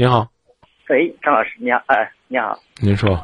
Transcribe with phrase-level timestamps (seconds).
[0.00, 0.26] 你好，
[0.88, 3.22] 喂，张老师，你好，哎，你好，您说，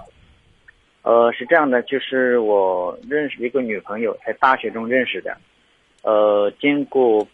[1.04, 5.34] 呃，是这样的，就是我认识一个女朋友，在大学中认识的，
[6.02, 7.26] 呃，经过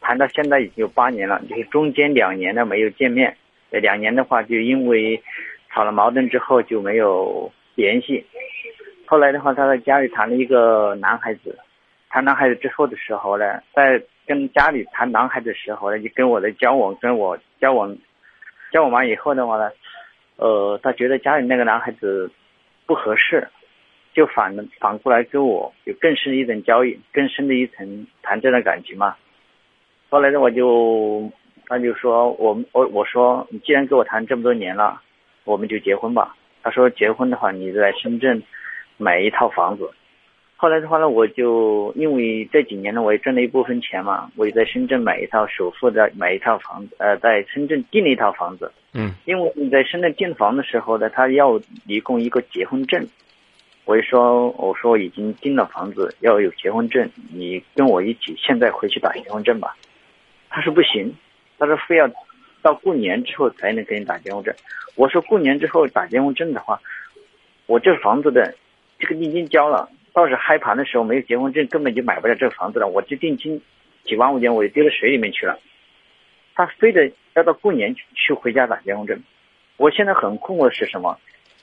[0.00, 3.36] 谈到现在已经有八年了，就是中间两年呢没有见面，
[3.68, 5.22] 呃，两年的话就因为
[5.70, 8.24] 吵了矛盾之后就没有联系，
[9.04, 11.54] 后来的话，她在家里谈了一个男孩子，
[12.08, 17.94] 谈男孩子之后的时候呢，在跟家里谈男孩子的时候呢，就跟我的交往，跟我交往。
[18.70, 19.70] 交往完以后的话呢，
[20.36, 22.30] 呃，他觉得家里那个男孩子
[22.86, 23.48] 不合适，
[24.14, 29.16] 就反反过来跟我有更深的一层交易，更深的一层谈这段感情嘛。
[30.10, 31.30] 后来呢，我就
[31.66, 35.00] 他就说我我我说你既然跟我谈这么多年了，
[35.44, 36.34] 我们就结婚吧。
[36.62, 38.42] 他说结婚的话，你在深圳
[38.96, 39.90] 买一套房子。
[40.60, 48.72] 后来的话呢，我就因为这几年呢，我也挣了一部分钱嘛，我也在深圳买一套首付的买一套房子，呃，在深圳订了一套房子。
[48.92, 49.14] 嗯。
[49.24, 53.06] 因为你在深圳订房的时候呢，他要提供一个结婚证。
[53.84, 59.76] 我就说，我说已经订了房子，要有结婚证，你跟我一起现在回去打结婚证吧。
[60.50, 61.14] 他说不行，
[61.56, 62.10] 他说非要
[62.62, 64.52] 到过年之后才能给你打结婚证。
[64.96, 66.80] 我说过年之后打结婚证的话，
[67.66, 68.52] 我这房子的
[68.98, 69.88] 这个定金交了。
[70.12, 72.86] 到时开盘的时候没有结婚证，根本就买不了这个房子了。
[72.88, 73.60] 我这定金
[74.04, 75.58] 几万块钱，我就丢到水里面去了。
[76.54, 79.22] 他非得要到过年去回家打结婚证。
[79.76, 81.18] 我现在很困惑的是什么？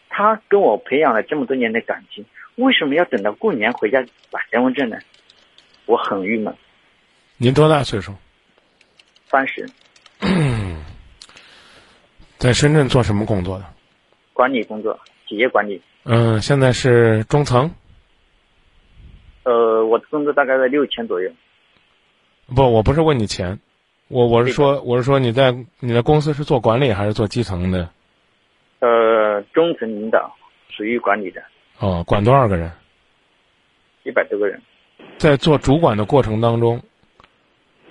[0.09, 4.01] 他跟我培养了这么多年的感情，为什么要等到过年回家
[4.31, 4.97] 打结婚证呢？
[5.85, 6.55] 我很郁闷。
[7.37, 8.13] 您多大岁数？
[9.29, 9.67] 三十。
[12.37, 13.65] 在深圳做什么工作的？
[14.31, 15.81] 管理工作，企业管理。
[16.03, 17.69] 嗯，现在是中层。
[19.45, 21.31] 呃，我的工资大概在六千左右。
[22.53, 23.59] 不，我不是问你钱，
[24.07, 27.89] 我我是说，我是说你在你的公司是做管理还是做基层的？
[28.79, 30.35] 呃，中层领导，
[30.69, 31.41] 属于管理的。
[31.79, 32.71] 哦，管多少个人？
[34.03, 34.61] 一百多个人。
[35.17, 36.81] 在做主管的过程当中，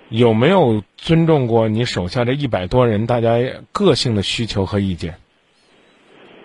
[0.08, 3.38] 有没有尊重过你手下这一百多人大家
[3.72, 5.14] 个性的需求和意见？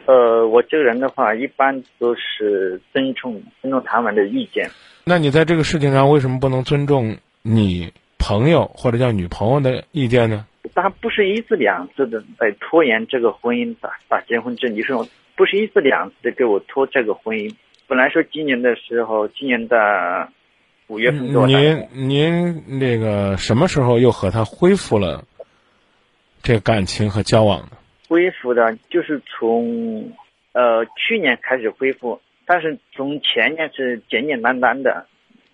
[0.10, 4.68] 呃，我这个人的话，一般都是尊重尊重他们的意见。
[5.04, 10.48] 那你在这个事情上为什么不能尊重你朋友或者叫女朋友的意见呢？
[10.74, 17.54] 他不是一次两次的在拖延这个婚姻打打结婚证，你说不是一次两次的给我拖这个婚姻。
[17.86, 19.78] 本来说今年的时候，今年的
[20.88, 25.24] 五月份您您那个什么时候又和他恢复了
[26.42, 27.78] 这个感情和交往呢？
[28.10, 30.12] 恢复的就是从
[30.52, 32.20] 呃去年开始恢复。
[32.46, 35.06] 但是从前年是简简单单的，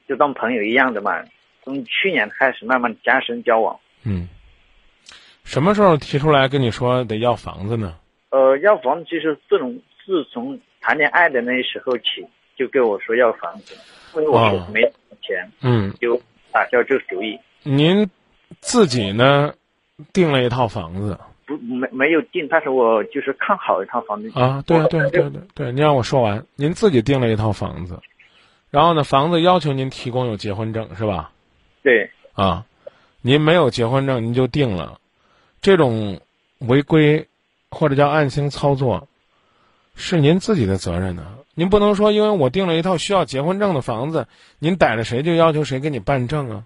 [0.07, 1.21] 就当朋友一样的嘛。
[1.61, 3.77] 从去年开始慢慢加深交往。
[4.03, 4.29] 嗯，
[5.43, 7.97] 什么时候提出来跟你说得要房子呢？
[8.29, 13.75] 呃，要房子就是自从自从谈恋爱的那时候起，就跟我说要房子，
[14.15, 14.81] 因为我没
[15.21, 16.15] 钱，嗯，就
[16.51, 17.37] 打消这个主意。
[17.63, 18.09] 您
[18.61, 19.53] 自己呢，
[20.13, 21.17] 订了一套房子。
[21.45, 27.99] 不没没有定，但是我就是看好一套房子啊，对对对对对，您让我说完，您自己订了一套房子，
[28.71, 31.31] 然后呢，房子要求您提供有结婚证是吧？
[31.83, 32.09] 对。
[32.33, 32.65] 啊，
[33.21, 34.99] 您没有结婚证您就定了，
[35.61, 36.19] 这种
[36.57, 37.27] 违规
[37.69, 39.07] 或者叫暗箱操作，
[39.95, 41.27] 是您自己的责任呢。
[41.53, 46.63] 您不能说因为我订了一套需要结婚证的房子，您逮着谁就要求谁给你办证啊。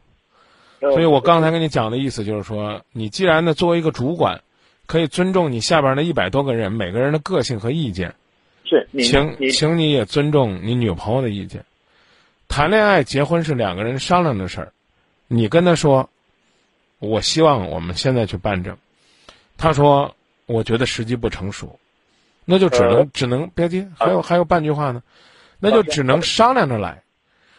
[0.79, 4.41] 所以我刚才跟你讲的意思就是说，你既然呢作为一个主管。
[4.89, 8.15] 可以尊重你下边那一百多个人每个人的个性和意见，
[8.65, 11.63] 是，请请你也尊重你女朋友的意见。
[12.47, 14.73] 谈恋爱结婚是两个人商量的事儿，
[15.27, 16.09] 你跟他说，
[16.97, 18.75] 我希望我们现在去办证，
[19.59, 20.15] 他说
[20.47, 21.79] 我觉得时机不成熟，
[22.43, 25.03] 那就只能只能别急，还有还有半句话呢，
[25.59, 27.03] 那就只能商量着来。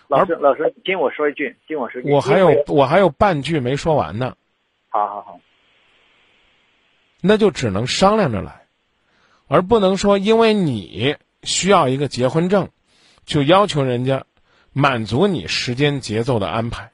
[0.08, 4.34] 老师老师，听我说一句，听我说一句，我还有我还有半句没说完呢。
[4.88, 5.38] 好好好。
[7.22, 8.66] 那就只能商量着来，
[9.48, 12.70] 而不能说因为你需要一个结婚证，
[13.24, 14.24] 就要求人家
[14.72, 16.90] 满足你时间节奏的安排，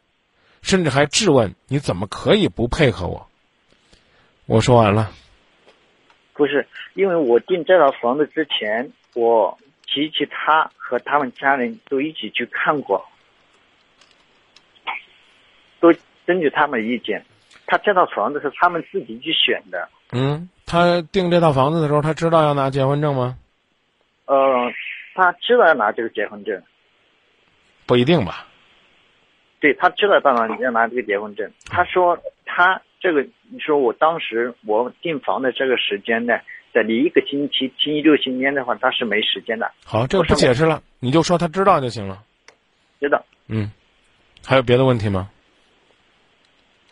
[0.62, 3.29] 甚至还质问你怎么可以不配合我。
[4.47, 5.12] 我说完了。
[6.33, 13.06] 不是，因为我订这套房子之前，我提起他和他们家人都一起去看过，
[15.81, 15.95] 都
[16.27, 17.25] 根据他们的意见，
[17.67, 19.89] 他这套房子是他们自己去选的。
[20.12, 23.37] 嗯，他订这套房子的时候，他知道要拿结婚证吗？
[24.26, 24.37] 呃，
[25.14, 26.62] 他知道要拿这个结婚证。
[27.87, 28.47] 不一定吧？
[29.61, 31.50] 对他知道到哪，你要拿这个结婚证。
[31.67, 36.35] 他说他这个你说我当时我订房的这个时间呢，
[36.75, 39.70] 在离一个星期星期六星期天的话，他是没时间的。
[39.85, 42.23] 好，这个不解释了，你就说他知道就行了。
[43.00, 43.25] 知道。
[43.49, 43.70] 嗯，
[44.44, 45.31] 还有别的问题吗？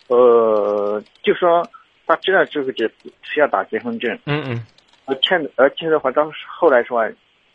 [0.08, 1.68] 呃，就说
[2.06, 2.90] 他知道这个结
[3.22, 4.18] 需要打结婚证。
[4.26, 4.66] 嗯嗯。
[5.06, 7.06] 而且而且的话，到后来说，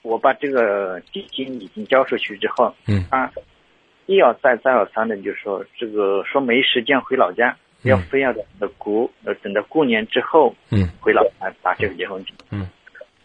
[0.03, 3.27] 我把这个底金已经交出去之后，嗯，他
[4.05, 12.35] 一而再再而三的就说这个说没时间回老家，要非要等到过呃等到过年之后，嗯，回老家打这个结婚证。
[12.51, 12.69] 嗯，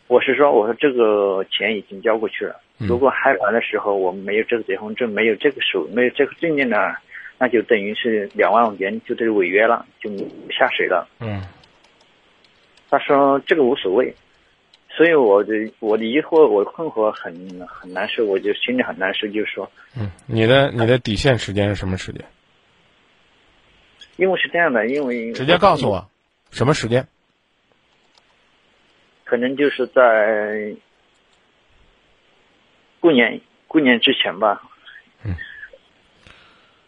[0.09, 6.77] 我是说，我说这个钱已经交过去了，嗯如果还完的时候我们没有这个结婚证，没有这个手，没有这个证件呢，
[7.39, 10.11] 那就等于是两万元就得违约了，就
[10.51, 11.09] 下水了。
[11.21, 11.43] 嗯
[12.91, 14.15] 他说这个无所谓，
[14.89, 17.35] 所以我的我的疑惑，我困惑很
[17.67, 22.25] 很难受，我就心里很难受，就是说，嗯，你的你的底线时间是什么时间？
[24.17, 26.09] 因为是这样的，因为直接告诉我，
[26.53, 27.05] 什么时间？
[29.25, 30.73] 可能就是在
[33.01, 34.63] 过年过年之前吧。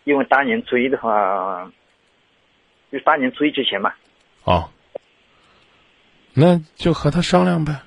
[0.06, 1.69] 因为大年初一的话，
[2.93, 3.93] 就大年初一之前嘛。
[4.44, 4.70] 哦。
[6.32, 7.81] 那就和他商量呗。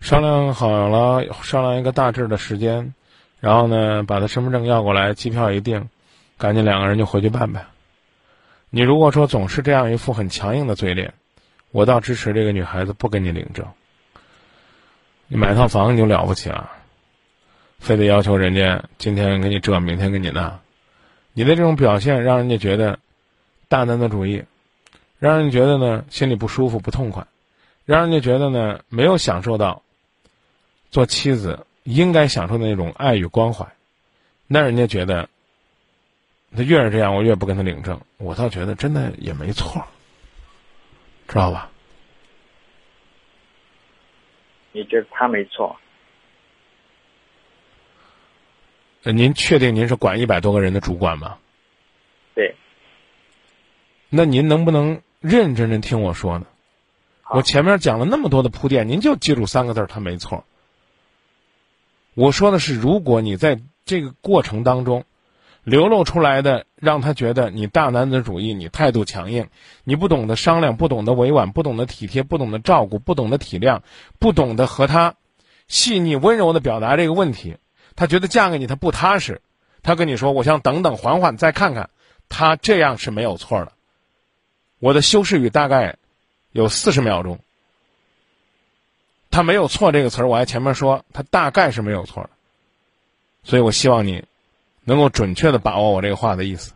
[0.00, 2.94] 商量好了，商量一个大致的时间，
[3.40, 5.90] 然后呢，把他身份证要过来，机票一订，
[6.38, 7.66] 赶紧两个人就回去办呗。
[8.70, 11.12] 你如果说总是这样一副很强硬的嘴脸，
[11.72, 13.66] 我倒支持这个女孩子不跟你领证。
[15.28, 16.70] 你买套房你就了不起了，
[17.78, 20.58] 非得要求人家今天给你这，明天给你那，
[21.32, 22.98] 你的这种表现让人家觉得
[23.68, 24.44] 大男子主义，
[25.18, 27.26] 让人觉得呢心里不舒服、不痛快，
[27.84, 29.82] 让人家觉得呢没有享受到
[30.90, 33.66] 做妻子应该享受的那种爱与关怀，
[34.46, 35.28] 那人家觉得。
[36.52, 38.00] 他越是这样，我越不跟他领证。
[38.16, 39.86] 我倒觉得真的也没错，
[41.28, 41.70] 知道吧？
[44.72, 45.78] 你觉得他没错？
[49.02, 51.36] 呃，您确定您是管一百多个人的主管吗？
[52.34, 52.54] 对。
[54.08, 56.46] 那您能不能认认真真听我说呢？
[57.30, 60.44] 我前面讲了那么多的铺垫，您就记住三个字他没错。
[62.14, 65.04] 我说的是，如果你在这个过程当中。
[65.62, 69.48] 流露出来的，让他觉得你大男子主义，你态度强硬，
[69.84, 73.82] 你不懂得商量，不懂得委婉，不懂得体贴，不懂得照顾，不懂得体谅，
[74.18, 75.16] 不懂得和他
[75.68, 77.58] 细腻温柔的表达这个问题。
[77.96, 79.40] 他觉得嫁给你他不踏实，
[79.82, 81.90] 他跟你说我想等等缓缓再看看，
[82.28, 83.72] 他这样是没有错的。
[84.78, 85.96] 我的修饰语大概
[86.52, 87.38] 有四十秒钟，
[89.30, 92.30] 他没有错这个词儿，我还前面说他大概是没有错的，
[93.42, 94.24] 所以我希望你。
[94.82, 96.72] 能够准确的把握我这个话的意思，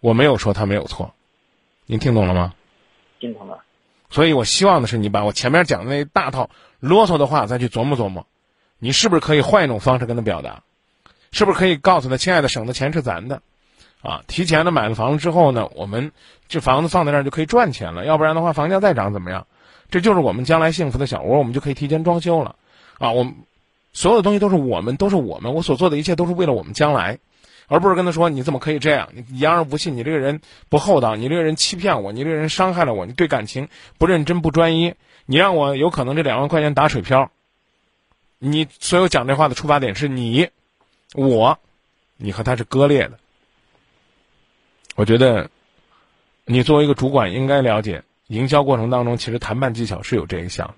[0.00, 1.14] 我没有说他没有错，
[1.86, 2.54] 您听懂了吗？
[3.20, 3.62] 听懂了。
[4.10, 6.50] 所以我希望的是你把我前面讲的那一大套
[6.80, 8.26] 啰嗦的话再去琢磨琢磨，
[8.78, 10.62] 你是不是可以换一种方式跟他表达？
[11.30, 13.42] 是不是可以告诉他，亲爱的，省的钱是咱的，
[14.02, 16.12] 啊，提前的买了房子之后呢，我们
[16.48, 19.46] 这房子放在那儿就可以赚钱了，要不然的话房价再涨怎么样？
[19.90, 22.56] 这就是我们将来幸福的小窝，我们就可以提前装修了，
[22.98, 23.34] 啊，我们。
[23.90, 25.54] 所有的东西都是我们，都是我们。
[25.54, 27.18] 我所做的一切都是为了我们将来，
[27.66, 29.08] 而不是跟他说：“你怎么可以这样？
[29.14, 34.94] 你言而不信，你这个人不厚道，你这个人欺骗我，你这个人伤害了我，你对感情不认真不专一，
[35.24, 37.30] 你让我有可能这两万块钱打水漂。”
[38.38, 40.48] 你所有讲这话的出发点是你，
[41.14, 41.58] 我，
[42.16, 43.18] 你和他是割裂的。
[44.94, 45.50] 我觉得，
[46.44, 50.74] 你作为一个主管，应该了解营销过程当中，其实谈判技巧是有这一项，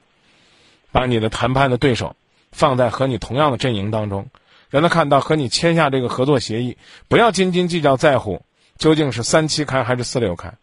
[0.93, 2.17] 把你的谈判的对手。
[2.53, 4.29] 放在和你同样的阵营当中，
[4.71, 6.77] 让他看到和你签下这个合作协议，
[7.07, 8.43] 不要斤斤计较在乎
[8.77, 10.55] 究竟是三七开还是四六开，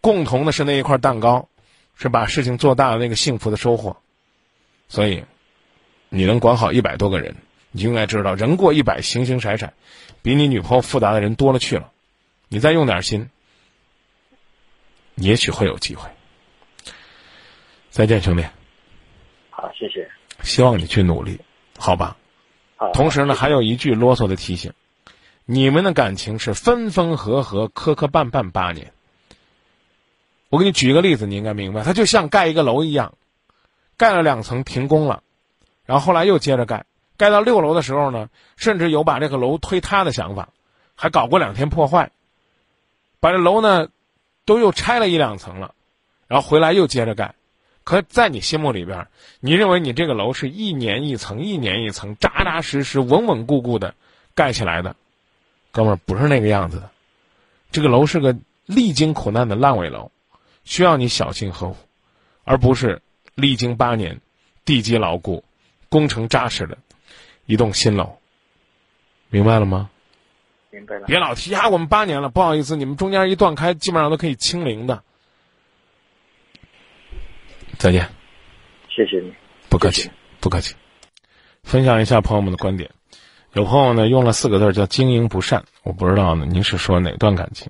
[0.00, 1.48] 共同的是那一块蛋糕，
[1.94, 3.96] 是把事情做大的那个幸福的收获。
[4.88, 5.24] 所以，
[6.16, 7.36] 你能管好一百多个人，
[7.72, 9.72] 你应该知道，人过一百，形形色色，
[10.22, 11.92] 比你女朋友复杂的人多了去了。
[12.48, 13.28] 你再用点心，
[15.16, 16.08] 也许会有机会。
[17.90, 18.44] 再见，兄弟。
[19.50, 20.08] 好，谢谢。
[20.42, 21.38] 希望你去努力，
[21.78, 22.16] 好吧？
[22.76, 22.92] 好。
[22.92, 24.72] 同时呢，还有一句啰嗦的提醒：
[25.44, 28.92] 你们的感情是分分合合、磕磕绊绊八年。
[30.48, 33.18] 我给你举一个例子，你应该明白，它就像盖一个楼一样，
[33.96, 35.22] 盖了两层停工了，
[35.86, 36.84] 然后后来又接着盖，
[37.16, 40.50] 盖到六楼的时候呢，甚至有把这个楼推塌的想法，
[40.94, 42.10] 还搞过两天破坏，
[43.20, 43.88] 把这楼呢
[44.44, 45.74] 都又拆了一两层了，
[46.26, 47.34] 然后回来又接着盖。
[47.84, 49.06] 可在你心目里边，
[49.38, 53.94] 你认为你这个楼是一年一层、一年一层、扎扎实实、稳稳固固的
[54.34, 54.96] 盖起来的，
[55.70, 56.90] 哥们儿不是那个样子的。
[57.70, 60.10] 这个楼是个历经苦难的烂尾楼，
[60.64, 61.76] 需要你小心呵护，
[62.42, 63.02] 而不是
[63.36, 64.20] 历经八年、
[64.64, 65.44] 地基牢固、
[65.88, 66.78] 工程扎实的
[67.46, 68.18] 一栋新楼。
[69.28, 69.90] 明白了吗？
[70.70, 71.06] 明白了。
[71.06, 75.02] 别老提压，我们八年了，不好意思，你们中间一断开，基本上都可以清零的。
[77.76, 78.08] 再见，
[78.88, 79.34] 谢谢你。
[79.68, 80.74] 不客气，不客气。
[81.62, 82.90] 分享一下朋友们的观点，
[83.52, 87.68] 有朋友呢用了四个字叫“经营不善”，我不知道呢，您是说哪段感情？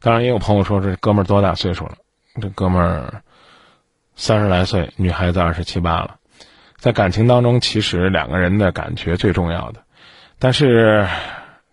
[0.00, 1.96] 当然，也有朋友说这哥们儿多大岁数了？
[2.40, 3.22] 这哥们儿
[4.14, 6.18] 三十来岁，女孩子二十七八了。
[6.82, 9.84] 在感情当中，其实两个人的感觉最重要的，
[10.40, 11.06] 但是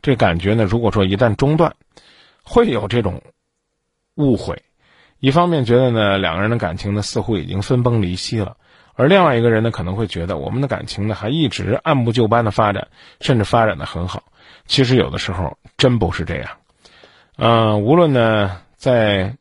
[0.04, 1.74] 这感觉呢，如果说一旦中断，
[2.44, 3.24] 会有这种
[4.14, 4.62] 误会。
[5.20, 8.56] 一方面觉得呢，两个人的感情呢似乎已经分崩离析了。
[8.94, 12.90] 而另外一个人呢，可能会觉得我们的感情呢还一直按部就班的发展，
[13.20, 14.22] 甚至发展的很好。
[14.68, 16.52] 其实有的时候真不是这样。
[17.36, 19.38] 嗯，无论呢在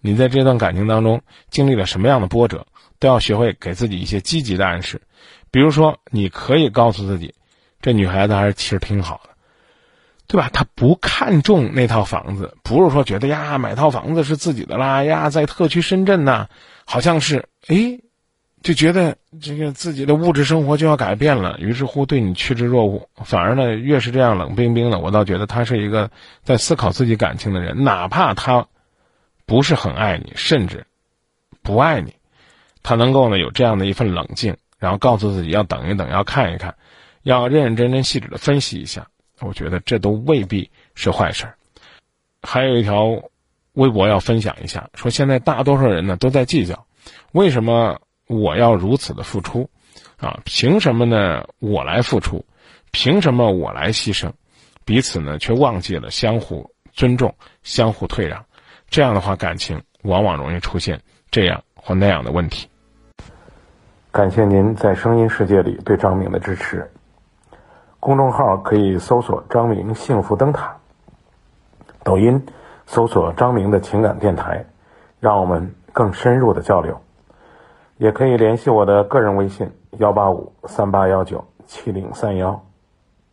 [0.00, 2.66] 你在这段感情当中经历了什么样的波折，
[2.98, 5.00] 都要学会给自己一些积极的暗示。
[5.50, 7.34] 比如说，你可以告诉自己，
[7.80, 9.30] 这女孩子还是其实挺好的，
[10.26, 10.50] 对吧？
[10.52, 16.48] 她不看重那套房子，不是说觉得呀买套房子是自己的啦呀，在特区深圳呐，
[16.84, 18.00] 好像是哎。
[18.60, 23.08] 就觉得这个自己的物质生活就要改变了，于是乎对你趋之若鹜。
[23.24, 26.10] 反而呢，越是这样冷冰冰的，我倒觉得他是一个
[26.42, 27.84] 在思考自己感情的人。
[27.84, 28.66] 哪怕他
[29.46, 30.86] 不是很爱你，甚至
[31.62, 32.16] 不爱你，
[32.82, 36.74] 他能够呢有这样的一份冷静，然后告诉自己要等一等，要看一看，
[37.22, 39.06] 要认认真真、细致的分析一下。
[39.40, 41.46] 我觉得这都未必是坏事。
[42.42, 43.22] 还有一条
[43.72, 46.86] 微博要分享一下，说现在大多数人呢都在计较，
[47.32, 48.00] 为什么？
[48.26, 49.70] 我要如此的付出，
[50.18, 51.48] 啊，凭什么呢？
[51.60, 52.44] 我来付出，
[52.92, 54.30] 凭什么我来牺牲？
[54.84, 58.44] 彼此呢，却忘记了相互尊重、相互退让。
[58.90, 62.68] 这样的话，感情往往容易出现这样或那样的问题。
[64.10, 66.90] 感谢您在声音世界里对张明的支持。
[68.00, 70.76] 公众号可以搜索“张明幸福灯塔”，
[72.04, 72.46] 抖音
[72.86, 74.64] 搜索“张明的情感电台”，
[75.20, 77.00] 让我们更深入的交流。
[77.96, 82.67] 也可以联系我的个人微信：幺八五三八幺九七零三幺。